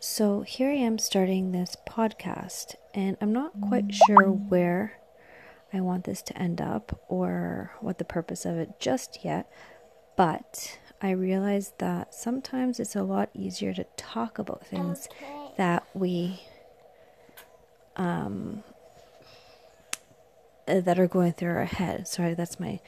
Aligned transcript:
So 0.00 0.40
here 0.42 0.70
I 0.70 0.74
am 0.74 0.98
starting 0.98 1.52
this 1.52 1.76
podcast, 1.88 2.74
and 2.94 3.16
I'm 3.20 3.32
not 3.32 3.52
quite 3.60 3.92
sure 3.94 4.30
where 4.32 4.98
I 5.72 5.80
want 5.80 6.04
this 6.04 6.22
to 6.22 6.38
end 6.38 6.60
up 6.60 6.98
or 7.08 7.72
what 7.80 7.98
the 7.98 8.04
purpose 8.04 8.44
of 8.44 8.56
it 8.56 8.80
just 8.80 9.24
yet, 9.24 9.50
but 10.16 10.78
I 11.02 11.10
realized 11.10 11.78
that 11.78 12.14
sometimes 12.14 12.80
it's 12.80 12.96
a 12.96 13.02
lot 13.02 13.28
easier 13.34 13.74
to 13.74 13.84
talk 13.96 14.38
about 14.38 14.66
things 14.66 15.08
Okay. 15.12 15.52
that 15.56 15.86
we 15.94 16.40
um 17.96 18.62
that 20.66 20.98
are 20.98 21.06
going 21.06 21.32
through 21.32 21.50
our 21.54 21.64
head. 21.64 22.06
Sorry, 22.08 22.34
that's 22.34 22.60
my 22.60 22.80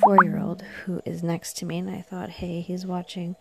four 0.00 0.22
year 0.24 0.38
old 0.38 0.62
who 0.62 1.00
is 1.04 1.22
next 1.22 1.56
to 1.58 1.66
me, 1.66 1.78
and 1.78 1.90
I 1.90 2.00
thought, 2.00 2.30
hey, 2.30 2.60
he's 2.60 2.86
watching 2.86 3.36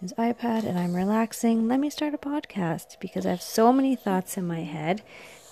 his 0.00 0.12
iPad 0.14 0.64
and 0.64 0.78
I'm 0.78 0.94
relaxing. 0.94 1.68
Let 1.68 1.80
me 1.80 1.90
start 1.90 2.14
a 2.14 2.18
podcast 2.18 2.98
because 3.00 3.26
I 3.26 3.30
have 3.30 3.42
so 3.42 3.72
many 3.72 3.96
thoughts 3.96 4.36
in 4.36 4.46
my 4.46 4.60
head 4.60 5.02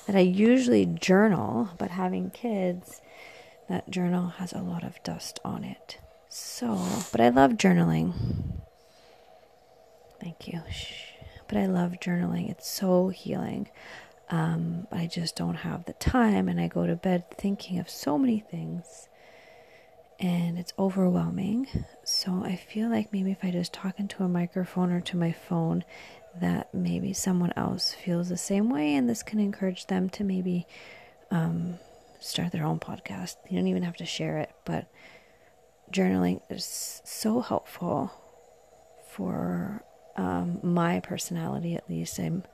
that 0.07 0.17
I 0.17 0.21
usually 0.21 0.87
journal, 0.87 1.71
but 1.79 1.91
having 1.91 2.31
kids, 2.31 3.01
that 3.69 3.91
journal 3.91 4.29
has 4.39 4.53
a 4.53 4.63
lot 4.63 4.85
of 4.85 5.03
dust 5.03 5.41
on 5.45 5.65
it. 5.65 5.99
So, 6.29 6.79
but 7.11 7.21
I 7.21 7.29
love 7.31 7.53
journaling. 7.53 8.13
Thank 10.21 10.49
you. 10.49 10.61
But 11.49 11.59
I 11.59 11.67
love 11.67 11.93
journaling. 12.01 12.51
It's 12.51 12.69
so 12.69 13.09
healing. 13.09 13.69
Um, 14.31 14.87
I 14.91 15.07
just 15.07 15.37
don't 15.37 15.57
have 15.57 15.85
the 15.85 15.93
time, 15.95 16.49
and 16.49 16.61
I 16.61 16.67
go 16.67 16.87
to 16.87 16.97
bed 16.97 17.31
thinking 17.31 17.79
of 17.79 17.89
so 17.89 18.19
many 18.19 18.41
things, 18.41 19.09
and 20.19 20.59
it's 20.59 20.73
overwhelming. 20.79 21.67
So 22.05 22.43
I 22.45 22.57
feel 22.57 22.89
like 22.89 23.13
maybe 23.13 23.33
if 23.33 23.45
I 23.45 23.51
just 23.51 23.73
talk 23.73 23.99
into 23.99 24.23
a 24.25 24.29
microphone 24.29 24.91
or 24.91 25.01
to 25.03 25.17
my 25.17 25.33
phone, 25.33 25.85
that 26.41 26.73
maybe 26.75 27.13
someone 27.13 27.53
else 27.57 27.93
feels 27.93 28.29
the 28.29 28.37
same 28.37 28.69
way, 28.71 28.95
and 28.95 29.09
this 29.09 29.23
can 29.23 29.41
encourage 29.41 29.87
them 29.87 30.09
to 30.11 30.25
maybe 30.25 30.67
um, 31.31 31.79
start 32.21 32.53
their 32.53 32.65
own 32.65 32.79
podcast. 32.79 33.37
You 33.49 33.59
don't 33.59 33.69
even 33.69 33.83
have 33.83 33.97
to 33.97 34.07
share 34.07 34.39
it, 34.39 34.51
but 34.65 34.87
journaling 35.91 36.41
is 36.51 37.01
so 37.05 37.41
helpful 37.41 38.13
for 39.11 39.83
um, 40.17 40.61
my 40.63 41.01
personality, 41.01 41.75
at 41.75 41.89
least. 41.89 42.19
I'm 42.19 42.45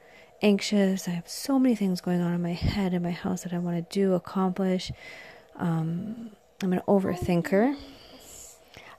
anxious. 0.43 1.09
I 1.09 1.13
have 1.13 1.29
so 1.29 1.59
many 1.59 1.75
things 1.75 2.01
going 2.01 2.21
on 2.21 2.35
in 2.35 2.43
my 2.43 2.53
head 2.53 2.95
in 2.95 3.03
my 3.03 3.11
house 3.11 3.43
that 3.43 3.53
I 3.53 3.59
want 3.59 3.77
to 3.77 3.95
do, 3.95 4.15
accomplish. 4.15 4.93
Um, 5.57 6.22
I'm 6.63 6.73
an 6.73 6.83
overthinker. 6.87 7.77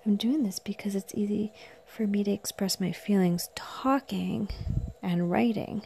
I'm 0.05 0.17
doing 0.17 0.43
this 0.43 0.59
because 0.59 0.95
it's 0.95 1.15
easy 1.15 1.53
for 1.85 2.05
me 2.05 2.21
to 2.25 2.31
express 2.31 2.77
my 2.77 2.91
feelings 2.91 3.47
talking 3.55 4.49
and 5.01 5.31
writing. 5.31 5.83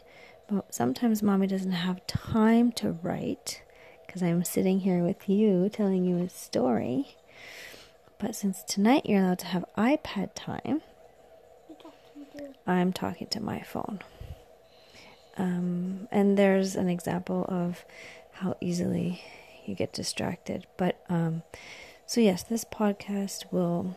But 0.50 0.74
sometimes 0.74 1.22
mommy 1.22 1.46
doesn't 1.46 1.70
have 1.70 2.04
time 2.08 2.72
to 2.72 2.92
write 2.92 3.62
because 4.04 4.24
I'm 4.24 4.42
sitting 4.42 4.80
here 4.80 5.04
with 5.04 5.28
you 5.28 5.68
telling 5.68 6.04
you 6.04 6.18
a 6.18 6.28
story. 6.28 7.16
But 8.18 8.34
since 8.34 8.64
tonight 8.64 9.06
you're 9.06 9.20
allowed 9.20 9.38
to 9.40 9.46
have 9.46 9.64
iPad 9.76 10.30
time, 10.34 10.82
I'm 12.66 12.92
talking 12.92 13.28
to 13.28 13.40
my 13.40 13.60
phone. 13.62 14.00
Um, 15.36 16.08
and 16.10 16.36
there's 16.36 16.74
an 16.74 16.88
example 16.88 17.44
of 17.48 17.84
how 18.32 18.56
easily 18.60 19.22
you 19.68 19.74
get 19.74 19.92
distracted. 19.92 20.66
But 20.76 21.00
um, 21.08 21.42
so, 22.06 22.20
yes, 22.20 22.42
this 22.42 22.64
podcast 22.64 23.52
will 23.52 23.96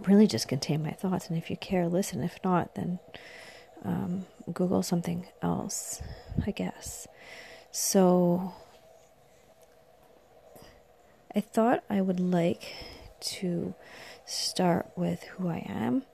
really 0.00 0.26
just 0.26 0.48
contain 0.48 0.82
my 0.82 0.92
thoughts. 0.92 1.28
And 1.28 1.36
if 1.36 1.50
you 1.50 1.56
care, 1.56 1.86
listen. 1.88 2.22
If 2.22 2.38
not, 2.42 2.74
then 2.74 2.98
um, 3.84 4.26
Google 4.52 4.82
something 4.82 5.26
else, 5.42 6.02
I 6.46 6.50
guess. 6.52 7.06
So, 7.70 8.54
I 11.34 11.40
thought 11.40 11.84
I 11.90 12.00
would 12.00 12.18
like 12.18 12.72
to 13.20 13.74
start 14.24 14.90
with 14.96 15.22
who 15.24 15.48
I 15.48 15.66
am 15.68 16.04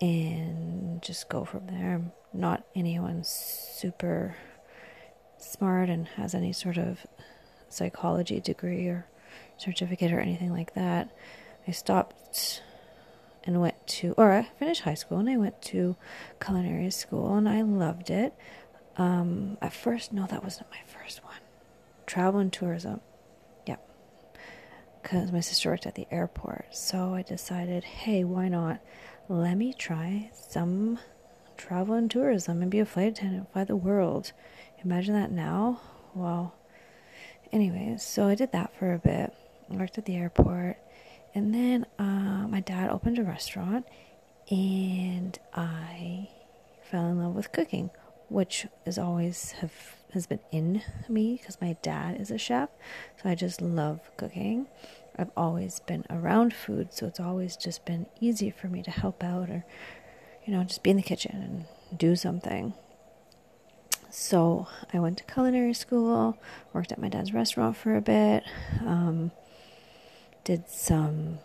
and 0.00 1.02
just 1.02 1.28
go 1.28 1.44
from 1.44 1.66
there. 1.66 1.94
I'm 1.94 2.12
not 2.32 2.64
anyone 2.74 3.22
super 3.24 4.36
smart 5.38 5.90
and 5.90 6.06
has 6.08 6.34
any 6.34 6.52
sort 6.52 6.78
of 6.78 7.06
psychology 7.72 8.40
degree 8.40 8.86
or 8.86 9.06
certificate 9.56 10.12
or 10.12 10.20
anything 10.20 10.52
like 10.52 10.74
that. 10.74 11.10
I 11.66 11.70
stopped 11.70 12.62
and 13.44 13.60
went 13.60 13.86
to, 13.86 14.14
or 14.16 14.32
I 14.32 14.42
finished 14.58 14.82
high 14.82 14.94
school 14.94 15.18
and 15.18 15.28
I 15.28 15.36
went 15.36 15.60
to 15.62 15.96
culinary 16.40 16.90
school 16.90 17.34
and 17.34 17.48
I 17.48 17.62
loved 17.62 18.10
it. 18.10 18.34
Um, 18.96 19.56
at 19.60 19.72
first, 19.72 20.12
no, 20.12 20.26
that 20.26 20.44
wasn't 20.44 20.70
my 20.70 20.80
first 20.86 21.24
one. 21.24 21.36
Travel 22.06 22.40
and 22.40 22.52
tourism. 22.52 23.00
Yep. 23.66 23.88
Because 25.02 25.32
my 25.32 25.40
sister 25.40 25.70
worked 25.70 25.86
at 25.86 25.94
the 25.94 26.06
airport. 26.10 26.66
So 26.72 27.14
I 27.14 27.22
decided, 27.22 27.84
hey, 27.84 28.24
why 28.24 28.48
not? 28.48 28.80
Let 29.28 29.54
me 29.54 29.72
try 29.72 30.30
some 30.32 30.98
travel 31.56 31.94
and 31.94 32.10
tourism 32.10 32.60
and 32.60 32.70
be 32.70 32.80
a 32.80 32.84
flight 32.84 33.12
attendant, 33.12 33.52
fly 33.52 33.64
the 33.64 33.76
world. 33.76 34.32
Imagine 34.84 35.14
that 35.14 35.30
now. 35.30 35.80
Wow. 36.14 36.52
Anyways, 37.52 38.02
so 38.02 38.26
I 38.26 38.34
did 38.34 38.52
that 38.52 38.72
for 38.78 38.92
a 38.92 38.98
bit. 38.98 39.34
Worked 39.68 39.98
at 39.98 40.06
the 40.06 40.16
airport. 40.16 40.78
And 41.34 41.54
then 41.54 41.86
uh, 41.98 42.46
my 42.48 42.60
dad 42.60 42.90
opened 42.90 43.18
a 43.18 43.22
restaurant 43.22 43.86
and 44.50 45.38
I 45.54 46.28
fell 46.90 47.06
in 47.06 47.22
love 47.22 47.34
with 47.34 47.52
cooking, 47.52 47.90
which 48.28 48.66
is 48.84 48.98
always 48.98 49.52
have 49.52 49.72
has 50.12 50.26
been 50.26 50.40
in 50.50 50.82
me 51.08 51.38
because 51.38 51.58
my 51.58 51.74
dad 51.80 52.20
is 52.20 52.30
a 52.30 52.36
chef. 52.36 52.68
So 53.22 53.30
I 53.30 53.34
just 53.34 53.62
love 53.62 54.00
cooking. 54.18 54.66
I've 55.18 55.30
always 55.36 55.80
been 55.80 56.04
around 56.10 56.52
food, 56.52 56.92
so 56.92 57.06
it's 57.06 57.20
always 57.20 57.56
just 57.56 57.84
been 57.86 58.06
easy 58.20 58.50
for 58.50 58.68
me 58.68 58.82
to 58.82 58.90
help 58.90 59.24
out 59.24 59.48
or 59.48 59.64
you 60.44 60.52
know, 60.52 60.64
just 60.64 60.82
be 60.82 60.90
in 60.90 60.96
the 60.96 61.02
kitchen 61.02 61.66
and 61.90 61.98
do 61.98 62.16
something. 62.16 62.74
So 64.14 64.68
I 64.92 65.00
went 65.00 65.16
to 65.18 65.24
culinary 65.24 65.72
school, 65.72 66.36
worked 66.74 66.92
at 66.92 67.00
my 67.00 67.08
dad's 67.08 67.32
restaurant 67.32 67.78
for 67.78 67.96
a 67.96 68.02
bit, 68.02 68.44
um, 68.82 69.30
did 70.44 70.68
some 70.68 71.38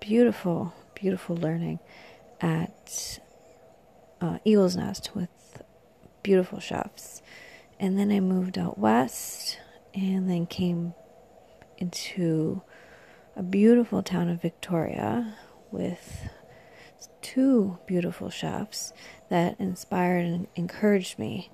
beautiful, 0.00 0.74
beautiful 0.96 1.36
learning 1.36 1.78
at 2.40 3.20
uh, 4.20 4.38
Eagle's 4.44 4.74
Nest 4.74 5.12
with 5.14 5.62
beautiful 6.24 6.58
chefs. 6.58 7.22
And 7.78 7.96
then 7.96 8.10
I 8.10 8.18
moved 8.18 8.58
out 8.58 8.76
west 8.76 9.60
and 9.94 10.28
then 10.28 10.46
came 10.46 10.94
into 11.78 12.62
a 13.36 13.42
beautiful 13.44 14.02
town 14.02 14.28
of 14.28 14.42
Victoria 14.42 15.36
with 15.70 16.28
two 17.22 17.78
beautiful 17.86 18.30
chefs 18.30 18.92
that 19.30 19.54
inspired 19.60 20.26
and 20.26 20.48
encouraged 20.56 21.20
me 21.20 21.52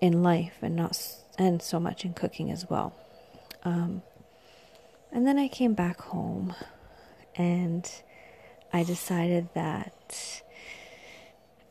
in 0.00 0.22
life 0.22 0.54
and 0.62 0.76
not 0.76 1.00
and 1.38 1.62
so 1.62 1.78
much 1.78 2.04
in 2.04 2.12
cooking 2.14 2.50
as 2.50 2.68
well. 2.68 2.94
Um, 3.64 4.02
and 5.12 5.26
then 5.26 5.38
I 5.38 5.48
came 5.48 5.74
back 5.74 6.00
home 6.00 6.54
and 7.36 7.90
I 8.72 8.82
decided 8.82 9.48
that 9.54 10.42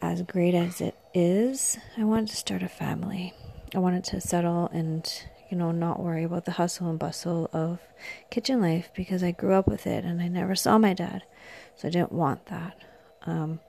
as 0.02 0.22
great 0.24 0.54
as 0.54 0.82
it 0.82 0.96
is, 1.14 1.78
I 1.98 2.04
wanted 2.04 2.30
to 2.30 2.36
start 2.36 2.64
a 2.64 2.70
family. 2.70 3.34
I 3.76 3.80
wanted 3.80 4.04
to 4.06 4.22
settle 4.22 4.70
and, 4.72 5.12
you 5.50 5.58
know, 5.58 5.72
not 5.72 6.00
worry 6.00 6.24
about 6.24 6.46
the 6.46 6.52
hustle 6.52 6.90
and 6.90 6.98
bustle 6.98 7.50
of 7.52 7.80
kitchen 8.30 8.62
life 8.62 8.90
because 8.96 9.24
I 9.24 9.32
grew 9.32 9.54
up 9.54 9.68
with 9.68 9.86
it 9.86 10.06
and 10.06 10.22
I 10.22 10.28
never 10.28 10.56
saw 10.56 10.78
my 10.78 10.94
dad. 10.94 11.24
So 11.76 11.88
I 11.88 11.92
didn't 11.92 12.12
want 12.12 12.46
that. 12.48 12.78
Um, 13.26 13.60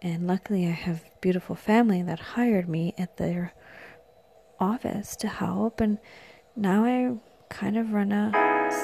and 0.00 0.26
luckily, 0.26 0.66
I 0.66 0.70
have 0.70 1.02
beautiful 1.20 1.56
family 1.56 2.02
that 2.02 2.20
hired 2.20 2.68
me 2.68 2.94
at 2.96 3.16
their 3.16 3.52
office 4.60 5.16
to 5.16 5.28
help. 5.28 5.80
And 5.80 5.98
now 6.56 6.84
I 6.84 7.14
kind 7.48 7.76
of 7.76 7.92
run 7.92 8.12
a 8.12 8.32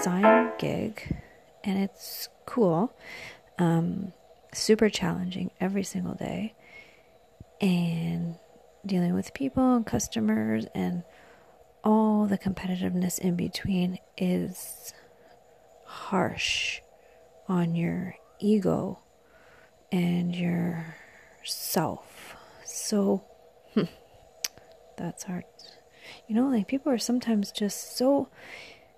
sign 0.02 0.52
gig, 0.58 1.16
and 1.62 1.78
it's 1.78 2.28
cool. 2.46 2.96
Um, 3.58 4.12
super 4.52 4.88
challenging 4.88 5.50
every 5.60 5.84
single 5.84 6.14
day, 6.14 6.54
and 7.60 8.36
dealing 8.86 9.14
with 9.14 9.34
people 9.34 9.76
and 9.76 9.86
customers 9.86 10.66
and 10.74 11.02
all 11.82 12.26
the 12.26 12.38
competitiveness 12.38 13.18
in 13.18 13.36
between 13.36 13.98
is 14.16 14.92
harsh 15.84 16.80
on 17.48 17.74
your 17.74 18.16
ego 18.40 18.98
and 19.92 20.34
your 20.34 20.96
self. 21.44 22.36
So 22.64 23.24
hmm, 23.74 23.82
that's 24.96 25.24
hard. 25.24 25.44
You 26.26 26.34
know, 26.34 26.48
like 26.48 26.68
people 26.68 26.92
are 26.92 26.98
sometimes 26.98 27.50
just 27.50 27.96
so 27.96 28.28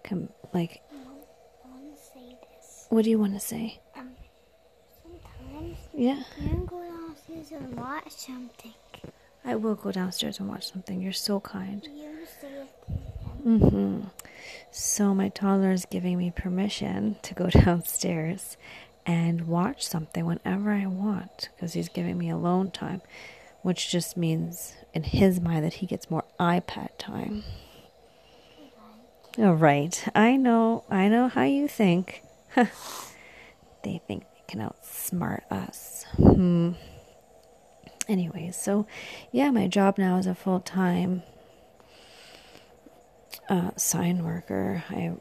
com- 0.05 0.31
like 0.53 0.81
I 0.93 1.69
want 1.69 1.97
to 1.97 2.03
say 2.03 2.37
this. 2.57 2.87
what 2.89 3.05
do 3.05 3.11
you 3.11 3.19
want 3.19 3.35
to 3.35 3.41
say? 3.41 3.81
Um, 3.97 4.11
sometimes 5.03 5.77
Yeah. 5.95 6.23
going 6.67 6.91
on 6.91 7.09
downstairs 7.09 7.53
and 7.53 7.77
watch 7.77 8.11
something. 8.11 8.75
I 9.45 9.55
will 9.55 9.77
go 9.77 9.93
downstairs 9.93 10.41
and 10.41 10.49
watch 10.49 10.71
something. 10.73 11.01
You're 11.01 11.13
so 11.13 11.39
kind. 11.41 11.85
You 11.85 12.27
say 12.41 12.49
it 12.49 12.69
to 12.87 12.93
him. 13.49 13.61
hmm 13.61 14.01
So 14.73 15.15
my 15.15 15.29
toddler 15.29 15.71
is 15.71 15.87
giving 15.89 16.19
me 16.19 16.33
permission 16.33 17.17
to 17.23 17.35
go 17.35 17.49
downstairs 17.51 18.57
and 19.07 19.47
watch 19.47 19.87
something 19.87 20.27
whenever 20.27 20.73
I 20.73 20.87
want 20.87 21.51
because 21.55 21.75
he's 21.75 21.89
giving 21.89 22.19
me 22.19 22.29
alone 22.29 22.73
time, 22.73 23.03
which 23.67 23.91
just 23.91 24.17
means 24.17 24.75
in 24.95 25.03
his 25.03 25.41
mind 25.41 25.65
that 25.65 25.75
he 25.75 25.87
gets 25.87 26.09
more 26.09 26.23
iPad 26.39 26.91
time. 26.99 27.43
All 29.39 29.55
right, 29.55 30.09
I 30.15 30.37
know, 30.37 30.85
I 30.89 31.09
know 31.09 31.27
how 31.27 31.43
you 31.43 31.67
think. 31.67 32.23
they 32.55 34.01
think 34.07 34.23
they 34.23 34.45
can 34.47 34.61
outsmart 34.61 35.51
us. 35.51 36.05
Hmm. 36.15 36.75
Anyway, 38.07 38.53
so 38.53 38.87
yeah, 39.33 39.51
my 39.51 39.67
job 39.67 39.99
now 39.99 40.17
is 40.19 40.29
a 40.29 40.35
full 40.37 40.61
time 40.61 41.25
uh, 43.49 43.73
sign 43.75 44.23
worker. 44.23 44.85
I 44.91 45.15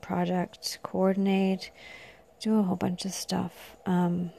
project 0.00 0.80
coordinate, 0.82 1.70
do 2.40 2.58
a 2.58 2.64
whole 2.64 2.74
bunch 2.74 3.04
of 3.04 3.12
stuff. 3.12 3.76
Um, 3.86 4.32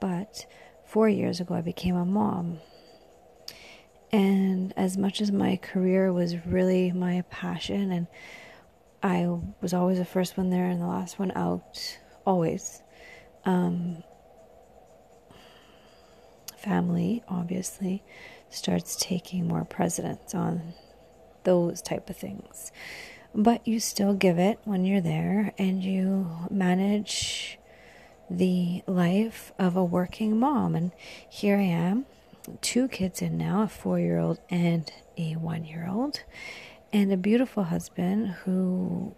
but 0.00 0.46
four 0.92 1.08
years 1.08 1.40
ago, 1.40 1.54
I 1.54 1.62
became 1.62 1.96
a 1.96 2.04
mom. 2.04 2.58
And 4.12 4.74
as 4.76 4.98
much 4.98 5.22
as 5.22 5.32
my 5.32 5.56
career 5.56 6.12
was 6.12 6.44
really 6.44 6.92
my 6.92 7.24
passion, 7.30 7.90
and 7.90 8.06
I 9.02 9.26
was 9.62 9.72
always 9.72 9.96
the 9.96 10.04
first 10.04 10.36
one 10.36 10.50
there 10.50 10.66
and 10.66 10.82
the 10.82 10.86
last 10.86 11.18
one 11.18 11.32
out, 11.34 11.98
always. 12.26 12.82
Um, 13.46 14.04
family, 16.58 17.22
obviously, 17.26 18.04
starts 18.50 18.94
taking 18.94 19.48
more 19.48 19.64
precedence 19.64 20.34
on 20.34 20.74
those 21.44 21.80
type 21.80 22.10
of 22.10 22.18
things. 22.18 22.70
But 23.34 23.66
you 23.66 23.80
still 23.80 24.12
give 24.12 24.38
it 24.38 24.58
when 24.64 24.84
you're 24.84 25.00
there 25.00 25.54
and 25.56 25.82
you 25.82 26.28
manage 26.50 27.58
the 28.36 28.82
life 28.86 29.52
of 29.58 29.76
a 29.76 29.84
working 29.84 30.38
mom. 30.38 30.74
And 30.74 30.92
here 31.28 31.56
I 31.56 31.62
am, 31.62 32.06
two 32.60 32.88
kids 32.88 33.22
in 33.22 33.36
now, 33.36 33.62
a 33.62 33.68
four 33.68 33.98
year 33.98 34.18
old 34.18 34.40
and 34.50 34.90
a 35.16 35.34
one 35.34 35.64
year 35.64 35.88
old, 35.90 36.22
and 36.92 37.12
a 37.12 37.16
beautiful 37.16 37.64
husband 37.64 38.28
who 38.44 39.14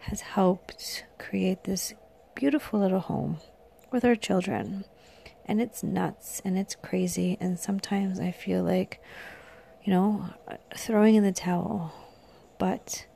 has 0.00 0.20
helped 0.20 1.04
create 1.18 1.64
this 1.64 1.94
beautiful 2.34 2.80
little 2.80 3.00
home 3.00 3.38
with 3.90 4.04
our 4.04 4.16
children. 4.16 4.84
And 5.44 5.60
it's 5.60 5.82
nuts 5.82 6.42
and 6.44 6.58
it's 6.58 6.74
crazy. 6.74 7.38
And 7.40 7.58
sometimes 7.58 8.20
I 8.20 8.30
feel 8.30 8.62
like, 8.62 9.02
you 9.82 9.92
know, 9.92 10.26
throwing 10.76 11.14
in 11.14 11.24
the 11.24 11.32
towel. 11.32 11.92
But 12.58 13.06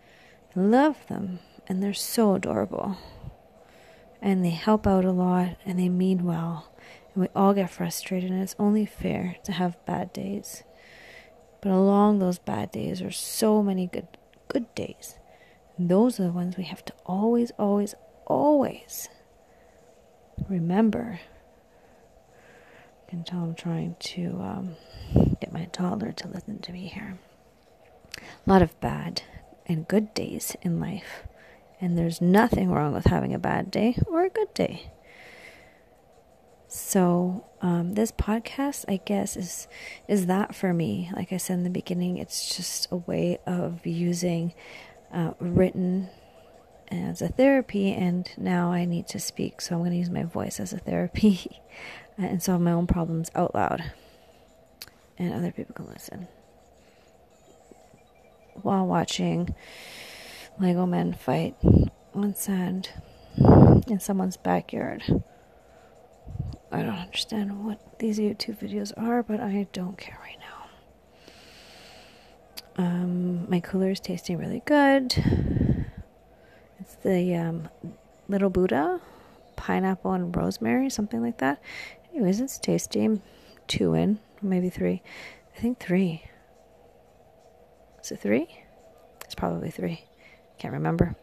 I 0.56 0.60
love 0.60 1.06
them 1.08 1.40
and 1.68 1.82
they're 1.82 1.94
so 1.94 2.34
adorable. 2.34 2.96
And 4.22 4.42
they 4.42 4.50
help 4.50 4.86
out 4.86 5.04
a 5.04 5.12
lot 5.12 5.56
and 5.66 5.78
they 5.78 5.90
mean 5.90 6.24
well. 6.24 6.72
And 7.12 7.22
we 7.22 7.28
all 7.36 7.52
get 7.52 7.68
frustrated, 7.68 8.30
and 8.30 8.42
it's 8.42 8.56
only 8.58 8.86
fair 8.86 9.36
to 9.44 9.52
have 9.52 9.84
bad 9.84 10.12
days. 10.14 10.62
But 11.60 11.72
along 11.72 12.18
those 12.18 12.38
bad 12.38 12.70
days 12.72 13.02
are 13.02 13.10
so 13.10 13.62
many 13.62 13.86
good 13.86 14.08
good 14.48 14.74
days. 14.74 15.18
And 15.76 15.88
those 15.88 16.20
are 16.20 16.24
the 16.24 16.32
ones 16.32 16.56
we 16.56 16.64
have 16.64 16.84
to 16.84 16.92
always, 17.04 17.50
always, 17.58 17.94
always 18.26 19.08
remember. 20.48 21.20
I 23.06 23.10
can 23.10 23.24
tell 23.24 23.40
I'm 23.40 23.54
trying 23.54 23.96
to 23.98 24.40
um, 24.40 24.76
get 25.40 25.52
my 25.52 25.66
toddler 25.66 26.12
to 26.12 26.28
listen 26.28 26.60
to 26.60 26.72
me 26.72 26.86
here. 26.86 27.18
A 28.18 28.50
lot 28.50 28.62
of 28.62 28.78
bad 28.80 29.22
and 29.66 29.88
good 29.88 30.14
days 30.14 30.56
in 30.62 30.80
life. 30.80 31.24
And 31.82 31.98
there's 31.98 32.20
nothing 32.20 32.70
wrong 32.70 32.94
with 32.94 33.06
having 33.06 33.34
a 33.34 33.40
bad 33.40 33.72
day 33.72 33.98
or 34.06 34.24
a 34.24 34.30
good 34.30 34.54
day. 34.54 34.92
So 36.68 37.44
um, 37.60 37.94
this 37.94 38.12
podcast, 38.12 38.84
I 38.86 39.00
guess, 39.04 39.36
is 39.36 39.66
is 40.06 40.26
that 40.26 40.54
for 40.54 40.72
me. 40.72 41.10
Like 41.14 41.32
I 41.32 41.36
said 41.38 41.54
in 41.54 41.64
the 41.64 41.70
beginning, 41.70 42.18
it's 42.18 42.56
just 42.56 42.86
a 42.92 42.96
way 42.96 43.40
of 43.46 43.84
using 43.84 44.54
uh, 45.12 45.32
written 45.40 46.08
as 46.88 47.20
a 47.20 47.28
therapy, 47.28 47.92
and 47.92 48.30
now 48.38 48.70
I 48.70 48.84
need 48.84 49.08
to 49.08 49.18
speak, 49.18 49.60
so 49.60 49.74
I'm 49.74 49.80
going 49.80 49.90
to 49.90 49.98
use 49.98 50.08
my 50.08 50.24
voice 50.24 50.60
as 50.60 50.72
a 50.72 50.78
therapy 50.78 51.60
and 52.16 52.42
solve 52.42 52.60
my 52.60 52.72
own 52.72 52.86
problems 52.86 53.30
out 53.34 53.54
loud, 53.54 53.82
and 55.18 55.34
other 55.34 55.50
people 55.50 55.74
can 55.74 55.88
listen 55.88 56.28
while 58.62 58.86
watching 58.86 59.54
Lego 60.60 60.86
men 60.86 61.12
fight 61.12 61.56
on 62.14 62.34
sand 62.34 62.90
in 63.88 63.98
someone's 64.00 64.36
backyard. 64.36 65.02
I 66.70 66.82
don't 66.82 66.94
understand 66.94 67.64
what 67.64 67.98
these 67.98 68.18
YouTube 68.18 68.58
videos 68.58 68.92
are, 68.96 69.22
but 69.22 69.40
I 69.40 69.66
don't 69.72 69.98
care 69.98 70.18
right 70.22 70.38
now. 70.38 72.84
Um, 72.84 73.50
my 73.50 73.60
cooler 73.60 73.90
is 73.90 74.00
tasting 74.00 74.38
really 74.38 74.62
good. 74.64 75.14
It's 76.80 76.94
the 77.02 77.34
um, 77.34 77.68
Little 78.28 78.50
Buddha, 78.50 79.00
pineapple 79.56 80.12
and 80.12 80.34
rosemary, 80.34 80.90
something 80.90 81.22
like 81.22 81.38
that. 81.38 81.60
Anyways, 82.12 82.40
it's 82.40 82.58
tasty. 82.58 83.20
Two 83.68 83.94
in, 83.94 84.18
maybe 84.40 84.70
three. 84.70 85.02
I 85.56 85.60
think 85.60 85.78
three. 85.78 86.24
Is 88.02 88.10
it 88.10 88.20
three? 88.20 88.64
It's 89.24 89.34
probably 89.34 89.70
three. 89.70 90.04
Can't 90.62 90.74
remember. 90.74 91.16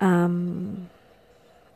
Um, 0.00 0.88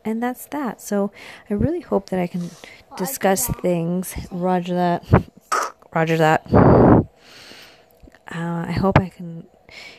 and 0.04 0.22
that's 0.22 0.46
that. 0.46 0.80
So 0.80 1.10
I 1.50 1.54
really 1.54 1.80
hope 1.80 2.10
that 2.10 2.20
I 2.20 2.28
can 2.28 2.52
discuss 2.96 3.48
things. 3.48 4.14
Roger 4.30 4.75
that. 4.75 5.04
Roger 5.92 6.16
that. 6.19 6.46
Uh, 6.52 7.04
I 8.28 8.70
hope 8.70 9.00
I 9.00 9.08
can 9.08 9.48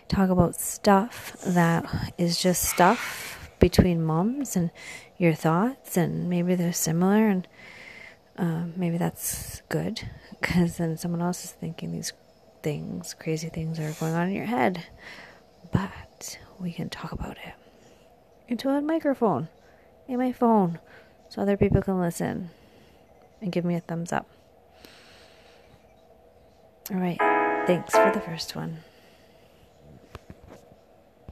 talk 0.07 0.29
about 0.29 0.55
stuff 0.55 1.35
that 1.45 2.13
is 2.17 2.41
just 2.41 2.63
stuff 2.63 3.51
between 3.59 4.01
moms 4.01 4.55
and 4.55 4.71
your 5.17 5.33
thoughts, 5.33 5.97
and 5.97 6.29
maybe 6.29 6.55
they're 6.55 6.71
similar, 6.71 7.27
and 7.27 7.45
uh, 8.37 8.67
maybe 8.77 8.97
that's 8.97 9.63
good 9.67 10.03
because 10.39 10.77
then 10.77 10.95
someone 10.95 11.21
else 11.21 11.43
is 11.43 11.51
thinking 11.51 11.91
these 11.91 12.13
things, 12.63 13.13
crazy 13.19 13.49
things 13.49 13.81
are 13.81 13.91
going 13.99 14.13
on 14.13 14.29
in 14.29 14.33
your 14.33 14.45
head. 14.45 14.85
But 15.71 16.39
we 16.59 16.71
can 16.71 16.89
talk 16.89 17.11
about 17.11 17.37
it 17.37 17.53
into 18.47 18.69
a 18.69 18.81
microphone 18.81 19.47
in 20.07 20.17
my 20.17 20.31
phone 20.31 20.79
so 21.29 21.41
other 21.41 21.57
people 21.57 21.81
can 21.81 21.99
listen 21.99 22.49
and 23.41 23.51
give 23.51 23.63
me 23.63 23.75
a 23.75 23.79
thumbs 23.79 24.11
up. 24.11 24.27
All 26.91 26.97
right. 26.97 27.19
Thanks 27.67 27.93
for 27.93 28.11
the 28.11 28.21
first 28.21 28.55
one. 28.55 28.79